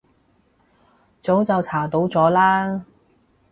[1.21, 2.85] 早就查到咗啦